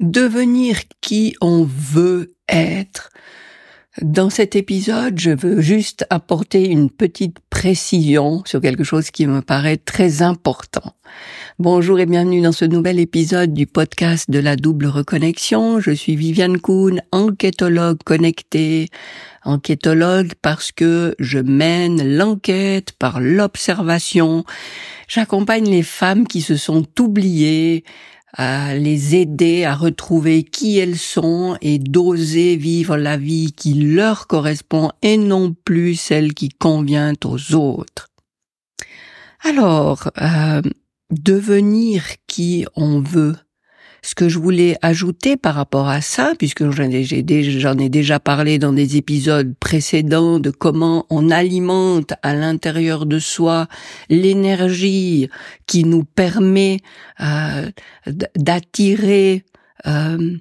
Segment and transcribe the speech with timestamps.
[0.00, 3.10] devenir qui on veut être.
[4.00, 9.42] Dans cet épisode, je veux juste apporter une petite précision sur quelque chose qui me
[9.42, 10.94] paraît très important.
[11.58, 15.80] Bonjour et bienvenue dans ce nouvel épisode du podcast de la double reconnexion.
[15.80, 18.86] Je suis Viviane Kuhn, enquêtologue connectée.
[19.44, 24.44] Enquêtologue parce que je mène l'enquête par l'observation.
[25.08, 27.82] J'accompagne les femmes qui se sont oubliées,
[28.32, 34.26] à les aider à retrouver qui elles sont et d'oser vivre la vie qui leur
[34.26, 38.08] correspond et non plus celle qui convient aux autres.
[39.44, 40.62] Alors, euh,
[41.10, 43.36] devenir qui on veut,
[44.02, 48.72] ce que je voulais ajouter par rapport à ça, puisque j'en ai, déjà parlé dans
[48.72, 53.66] des épisodes précédents de comment on alimente à l'intérieur de soi
[54.08, 55.28] l'énergie
[55.66, 56.78] qui nous permet
[57.20, 57.70] euh,
[58.36, 59.44] d'attirer
[59.86, 60.36] euh,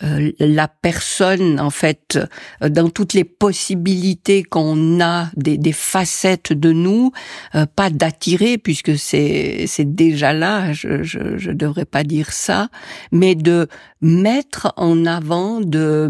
[0.00, 2.18] la personne en fait
[2.62, 7.12] euh, dans toutes les possibilités qu'on a des, des, facettes de nous
[7.54, 12.68] euh, pas d'attirer puisque c'est c'est déjà là je, je je devrais pas dire ça
[13.10, 13.68] mais de
[14.00, 16.08] mettre en avant de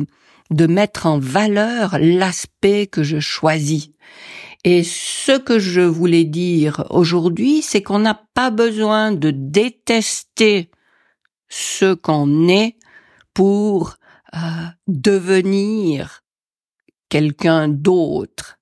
[0.50, 3.91] de mettre en valeur l'aspect que je choisis.
[4.64, 10.70] Et ce que je voulais dire aujourd'hui, c'est qu'on n'a pas besoin de détester
[11.48, 12.77] ce qu'on est
[13.34, 13.97] pour
[14.34, 14.38] euh,
[14.86, 16.22] devenir
[17.08, 18.58] quelqu'un d'autre.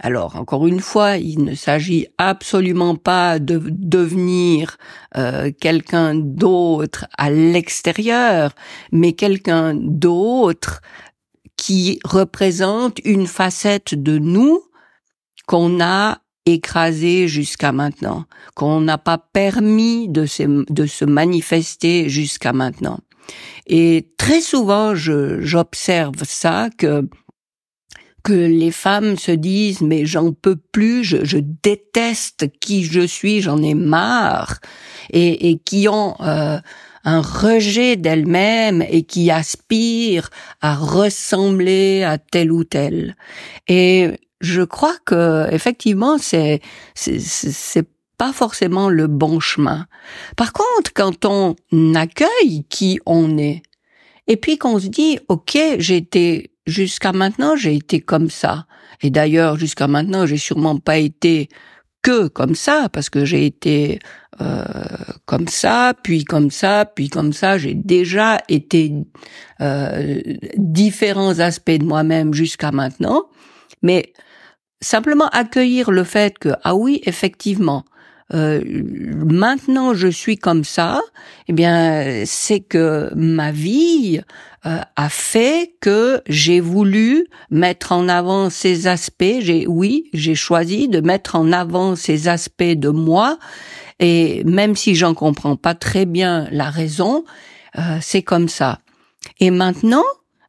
[0.00, 4.76] Alors, encore une fois, il ne s'agit absolument pas de devenir
[5.16, 8.52] euh, quelqu'un d'autre à l'extérieur,
[8.92, 10.80] mais quelqu'un d'autre
[11.56, 14.62] qui représente une facette de nous
[15.46, 20.26] qu'on a écrasé jusqu'à maintenant, qu'on n'a pas permis de
[20.72, 23.00] de se manifester jusqu'à maintenant.
[23.66, 27.08] Et très souvent, j'observe ça que
[28.24, 33.62] que les femmes se disent mais j'en peux plus, je, déteste qui je suis, j'en
[33.62, 34.58] ai marre,
[35.10, 36.58] et, et qui ont euh,
[37.04, 40.28] un rejet d'elles-mêmes et qui aspirent
[40.60, 43.16] à ressembler à tel ou tel.
[43.66, 44.10] Et
[44.40, 46.60] je crois que effectivement c'est
[46.94, 49.86] c'est pas forcément le bon chemin.
[50.36, 51.54] Par contre, quand on
[51.94, 53.62] accueille qui on est,
[54.26, 58.66] et puis qu'on se dit, OK, été, jusqu'à maintenant, j'ai été comme ça.
[59.00, 61.48] Et d'ailleurs, jusqu'à maintenant, j'ai sûrement pas été
[62.02, 63.98] que comme ça, parce que j'ai été
[64.40, 64.64] euh,
[65.24, 67.58] comme ça, puis comme ça, puis comme ça.
[67.58, 68.92] J'ai déjà été
[69.60, 70.20] euh,
[70.56, 73.24] différents aspects de moi-même jusqu'à maintenant.
[73.82, 74.12] Mais
[74.80, 77.84] simplement accueillir le fait que, ah oui, effectivement,
[78.34, 81.00] euh, maintenant je suis comme ça,
[81.48, 84.20] eh bien c'est que ma vie
[84.66, 89.40] euh, a fait que j'ai voulu mettre en avant ces aspects.
[89.40, 93.38] J'ai oui, j'ai choisi de mettre en avant ces aspects de moi
[94.00, 97.24] et même si j'en comprends pas très bien la raison,
[97.78, 98.80] euh, c'est comme ça.
[99.40, 100.04] Et maintenant,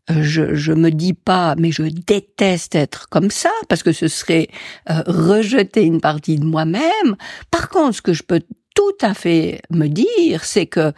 [0.10, 4.48] je, je me dis pas, mais je déteste être comme ça parce que ce serait
[4.90, 7.16] euh, rejeter une partie de moi-même.
[7.52, 8.42] Par contre, ce que je peux
[8.76, 10.94] tout à fait me dire, c'est que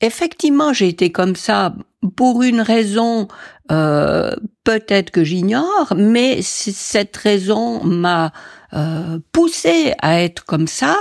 [0.00, 1.74] effectivement, j'ai été comme ça
[2.16, 3.28] pour une raison
[3.70, 4.34] euh,
[4.64, 8.32] peut-être que j'ignore, mais cette raison m'a
[8.72, 10.96] euh, poussé à être comme ça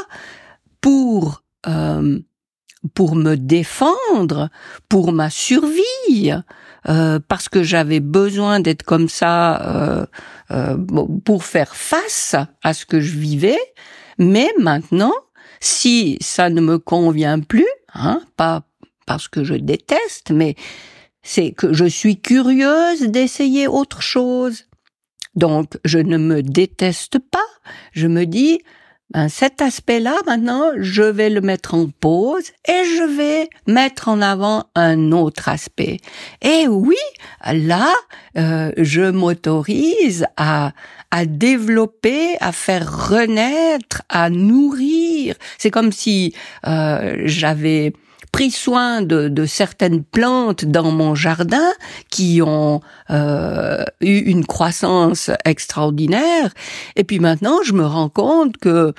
[0.81, 2.19] pour euh,
[2.93, 4.49] pour me défendre,
[4.87, 6.31] pour ma survie,
[6.87, 10.05] euh, parce que j'avais besoin d'être comme ça euh,
[10.51, 10.77] euh,
[11.25, 13.59] pour faire face à ce que je vivais.
[14.17, 15.13] Mais maintenant,
[15.59, 18.63] si ça ne me convient plus, hein, pas
[19.05, 20.55] parce que je déteste, mais
[21.21, 24.65] c'est que je suis curieuse d'essayer autre chose.
[25.35, 27.39] Donc, je ne me déteste pas.
[27.91, 28.61] Je me dis,
[29.27, 34.65] cet aspect-là, maintenant, je vais le mettre en pause et je vais mettre en avant
[34.75, 35.97] un autre aspect.
[36.41, 36.95] Et oui,
[37.51, 37.91] là,
[38.37, 40.73] euh, je m'autorise à,
[41.11, 45.35] à développer, à faire renaître, à nourrir.
[45.57, 46.35] C'est comme si
[46.67, 47.93] euh, j'avais
[48.39, 51.73] pris soin de, de, certaines plantes dans mon jardin
[52.09, 56.53] qui ont euh, eu une croissance extraordinaire.
[56.95, 58.93] Et puis maintenant, je me rends compte que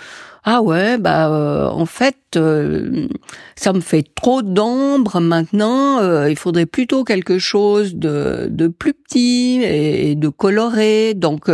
[0.44, 3.08] ah ouais, bah euh, en fait, euh,
[3.56, 6.26] ça me fait trop d'ombre maintenant.
[6.26, 11.14] il faudrait plutôt quelque chose de, de plus petit et, de coloré.
[11.14, 11.50] Donc,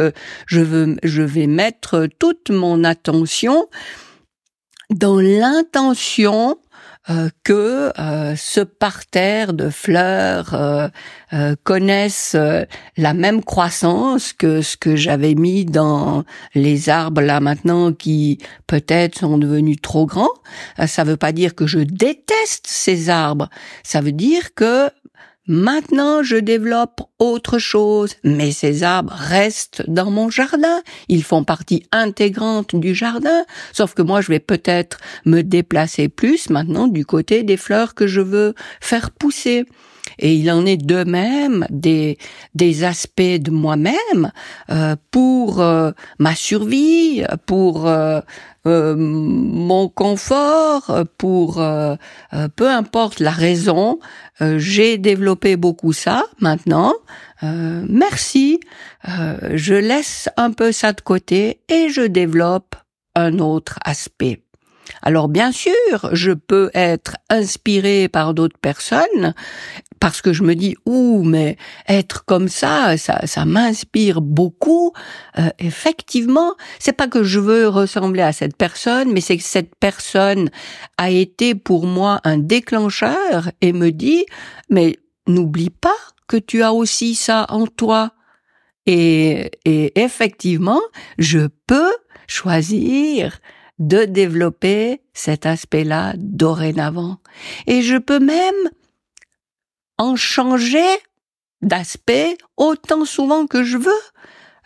[0.46, 3.68] je veux, je vais mettre toute mon attention
[4.90, 6.56] dans l'intention
[7.08, 12.36] euh, que euh, ce parterre de fleurs euh, connaissent
[12.96, 16.24] la même croissance que ce que j'avais mis dans
[16.56, 20.34] les arbres là maintenant qui peut-être sont devenus trop grands.
[20.86, 23.50] ça veut pas dire que je déteste ces arbres.
[23.84, 24.90] Ça veut dire que
[25.48, 30.82] Maintenant, je développe autre chose, mais ces arbres restent dans mon jardin.
[31.08, 36.50] Ils font partie intégrante du jardin, sauf que moi, je vais peut-être me déplacer plus
[36.50, 39.66] maintenant du côté des fleurs que je veux faire pousser.
[40.18, 42.18] Et il en est de même des,
[42.54, 44.32] des aspects de moi-même
[44.70, 48.20] euh, pour euh, ma survie, pour euh,
[48.64, 51.64] mon confort, pour
[52.56, 54.00] peu importe la raison.
[54.40, 56.92] J'ai développé beaucoup ça maintenant.
[57.42, 58.58] merci.
[59.04, 62.74] je laisse un peu ça de côté et je développe
[63.14, 64.42] un autre aspect.
[65.02, 69.34] Alors bien sûr, je peux être inspiré par d'autres personnes
[70.00, 71.56] parce que je me dis ouh mais
[71.88, 74.92] être comme ça ça ça m'inspire beaucoup
[75.38, 79.74] euh, effectivement c'est pas que je veux ressembler à cette personne mais c'est que cette
[79.76, 80.50] personne
[80.98, 84.24] a été pour moi un déclencheur et me dit
[84.70, 85.96] mais n'oublie pas
[86.28, 88.12] que tu as aussi ça en toi
[88.86, 90.80] et, et effectivement
[91.18, 91.92] je peux
[92.26, 93.40] choisir
[93.78, 97.18] de développer cet aspect-là dorénavant.
[97.66, 98.54] Et je peux même
[99.98, 100.86] en changer
[101.62, 104.02] d'aspect autant souvent que je veux.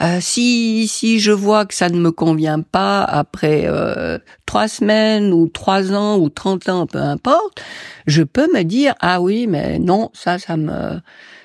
[0.03, 5.32] Euh, si si je vois que ça ne me convient pas après euh, trois semaines
[5.32, 7.61] ou trois ans ou trente ans, peu importe,
[8.06, 11.00] je peux me dire ah oui mais non ça ça me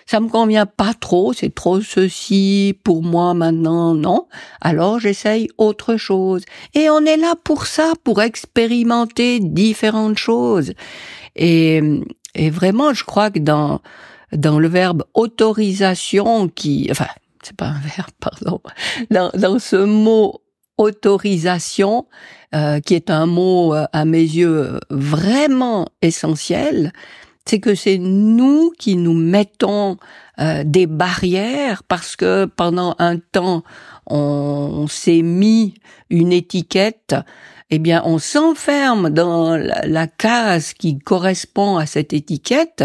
[0.06, 4.28] ça me convient pas trop, c'est trop ceci pour moi maintenant, non.
[4.62, 6.44] Alors j'essaye autre chose.
[6.76, 10.74] Et on est là pour ça, pour expérimenter différentes choses.
[11.36, 11.82] Et,
[12.36, 13.82] et vraiment, je crois que dans
[14.32, 17.08] dans le verbe autorisation qui, enfin,
[17.42, 18.62] c'est pas un verbe, pardon,
[19.12, 20.42] dans, dans ce mot
[20.78, 22.08] autorisation,
[22.54, 26.92] euh, qui est un mot euh, à mes yeux vraiment essentiel,
[27.46, 29.98] c'est que c'est nous qui nous mettons
[30.40, 33.64] euh, des barrières parce que pendant un temps
[34.08, 35.76] on, s'est mis
[36.10, 37.16] une étiquette,
[37.70, 42.84] eh bien on s'enferme dans la, case qui correspond à cette étiquette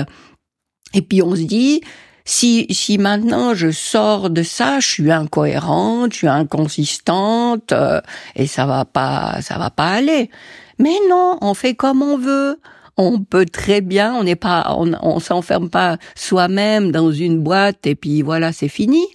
[0.94, 1.82] et puis on se dit
[2.24, 8.00] si si maintenant je sors de ça, je suis incohérente, je suis inconsistante euh,
[8.36, 10.30] et ça va pas ça va pas aller.
[10.78, 12.58] Mais non, on fait comme on veut
[13.00, 17.94] on peut très bien, on n'est pas, on, s'enferme pas soi-même dans une boîte et
[17.94, 19.06] puis voilà, c'est fini.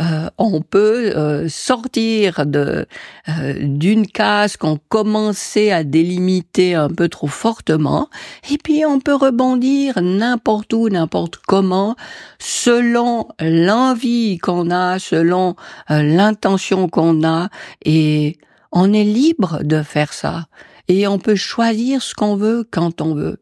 [0.00, 2.86] Euh, on peut euh, sortir de
[3.28, 8.08] euh, d'une case qu'on commençait à délimiter un peu trop fortement,
[8.50, 11.96] et puis on peut rebondir n'importe où, n'importe comment,
[12.38, 15.54] selon l'envie qu'on a, selon
[15.88, 17.48] l'intention qu'on a,
[17.84, 18.38] et
[18.72, 20.46] on est libre de faire ça
[20.90, 23.40] et on peut choisir ce qu'on veut quand on veut.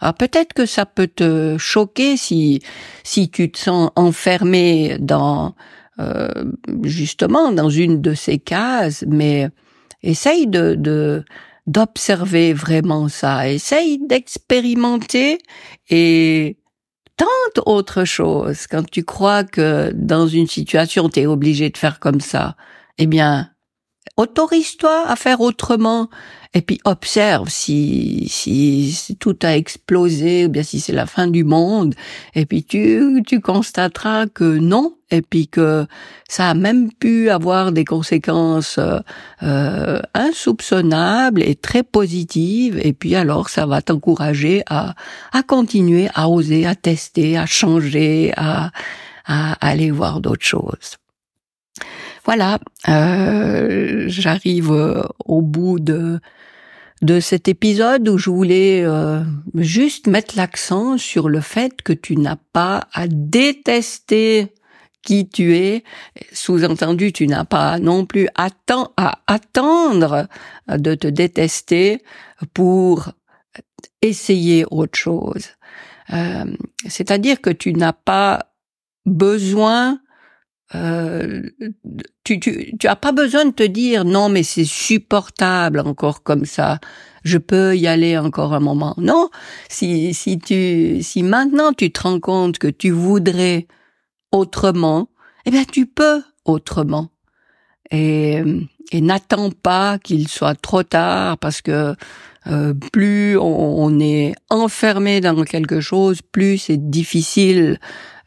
[0.00, 2.60] Alors peut-être que ça peut te choquer si
[3.04, 5.54] si tu te sens enfermé dans
[6.00, 6.28] euh,
[6.82, 9.50] justement dans une de ces cases, mais
[10.02, 11.24] essaye de,
[11.66, 15.38] d'observer vraiment ça, essaye d'expérimenter
[15.90, 16.56] et
[17.16, 18.66] tente autre chose.
[18.66, 22.56] Quand tu crois que dans une situation tu es obligé de faire comme ça,
[22.98, 23.50] eh bien
[24.16, 26.08] autorise-toi à faire autrement
[26.52, 31.44] et puis observe si, si, tout a explosé ou bien si c'est la fin du
[31.44, 31.94] monde.
[32.34, 34.94] Et puis tu, tu constateras que non.
[35.12, 35.86] Et puis que
[36.28, 38.78] ça a même pu avoir des conséquences
[39.42, 42.80] euh, insoupçonnables et très positives.
[42.82, 44.94] Et puis alors ça va t'encourager à,
[45.32, 48.70] à continuer à oser à tester à changer à,
[49.24, 50.96] à aller voir d'autres choses
[52.24, 52.58] voilà,
[52.88, 56.20] euh, j'arrive euh, au bout de
[57.02, 59.22] de cet épisode où je voulais euh,
[59.54, 64.52] juste mettre l'accent sur le fait que tu n'as pas à détester
[65.02, 65.82] qui tu es.
[66.30, 68.50] Sous-entendu, tu n'as pas non plus à
[69.26, 70.28] attendre
[70.68, 72.02] de te détester
[72.52, 73.12] pour
[74.02, 75.46] essayer autre chose.
[76.86, 78.52] C'est-à-dire que tu n'as pas
[79.06, 80.00] besoin
[80.74, 81.42] euh,
[82.24, 86.44] tu, tu, tu as pas besoin de te dire non mais c'est supportable encore comme
[86.44, 86.78] ça.
[87.24, 88.94] Je peux y aller encore un moment.
[88.98, 89.30] Non.
[89.68, 93.66] Si si tu si maintenant tu te rends compte que tu voudrais
[94.32, 95.08] autrement
[95.46, 97.08] eh bien tu peux autrement.
[97.90, 98.42] Et
[98.92, 101.94] et n'attends pas qu'il soit trop tard parce que
[102.46, 107.78] euh, plus on, est enfermé dans quelque chose, plus c'est difficile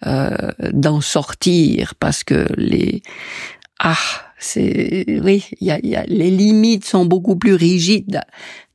[0.06, 3.02] d'en sortir parce que les
[3.80, 3.96] ah
[4.44, 8.22] c'est oui, il y a, y a, les limites sont beaucoup plus rigides.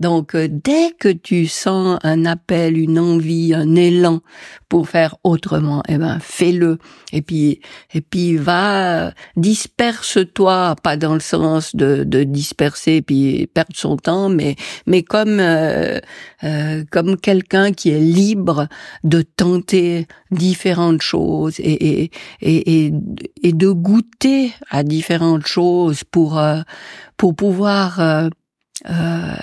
[0.00, 4.20] Donc euh, dès que tu sens un appel, une envie, un élan
[4.68, 6.78] pour faire autrement, eh ben fais-le.
[7.12, 7.60] Et puis
[7.92, 14.30] et puis va disperse-toi, pas dans le sens de, de disperser puis perdre son temps,
[14.30, 14.56] mais
[14.86, 15.98] mais comme euh,
[16.44, 18.68] euh, comme quelqu'un qui est libre
[19.04, 22.92] de tenter différentes choses et et, et,
[23.42, 26.60] et de goûter à différentes choses pour euh,
[27.16, 28.28] pour pouvoir euh,
[28.88, 29.36] euh,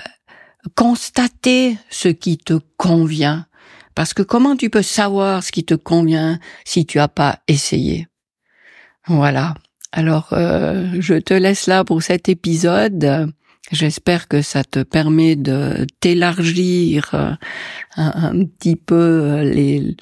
[0.74, 3.46] constater ce qui te convient.
[3.94, 8.08] Parce que comment tu peux savoir ce qui te convient si tu as pas essayé?
[9.06, 9.54] Voilà.
[9.92, 13.32] Alors, je te laisse là pour cet épisode.
[13.72, 17.38] J'espère que ça te permet de t'élargir un,
[17.96, 19.96] un, petit peu les,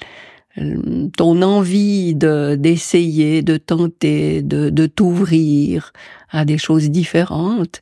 [0.57, 5.91] ton envie de d'essayer, de tenter, de, de t'ouvrir
[6.29, 7.81] à des choses différentes.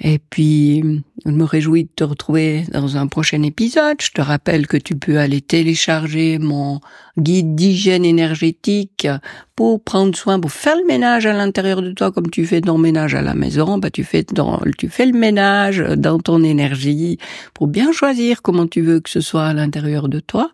[0.00, 3.96] Et puis, je me réjouis de te retrouver dans un prochain épisode.
[4.00, 6.80] Je te rappelle que tu peux aller télécharger mon
[7.18, 9.08] guide d'hygiène énergétique
[9.56, 12.78] pour prendre soin, pour faire le ménage à l'intérieur de toi comme tu fais ton
[12.78, 13.78] ménage à la maison.
[13.78, 17.18] Bah, tu fais dans, tu fais le ménage dans ton énergie
[17.52, 20.52] pour bien choisir comment tu veux que ce soit à l'intérieur de toi.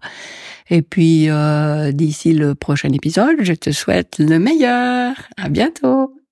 [0.70, 5.14] Et puis, euh, d'ici le prochain épisode, je te souhaite le meilleur.
[5.36, 6.23] À bientôt.